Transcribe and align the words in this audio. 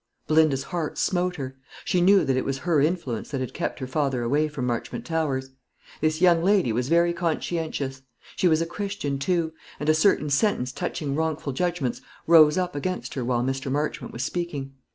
Belinda's 0.25 0.63
heart 0.63 0.97
smote 0.97 1.35
her. 1.35 1.55
She 1.85 2.01
knew 2.01 2.25
that 2.25 2.35
it 2.35 2.43
was 2.43 2.57
her 2.57 2.81
influence 2.81 3.29
that 3.29 3.39
had 3.39 3.53
kept 3.53 3.77
her 3.77 3.85
father 3.85 4.23
away 4.23 4.47
from 4.47 4.65
Marchmont 4.65 5.05
Towers. 5.05 5.51
This 5.99 6.21
young 6.21 6.43
lady 6.43 6.73
was 6.73 6.89
very 6.89 7.13
conscientious. 7.13 8.01
She 8.35 8.47
was 8.47 8.63
a 8.63 8.65
Christian, 8.65 9.19
too; 9.19 9.53
and 9.79 9.89
a 9.89 9.93
certain 9.93 10.31
sentence 10.31 10.71
touching 10.71 11.13
wrongful 11.15 11.53
judgments 11.53 12.01
rose 12.25 12.57
up 12.57 12.75
against 12.75 13.13
her 13.13 13.23
while 13.23 13.43
Mr. 13.43 13.71
Marchmont 13.71 14.11
was 14.11 14.23
speaking. 14.23 14.73